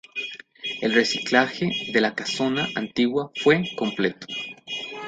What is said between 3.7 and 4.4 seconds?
completo.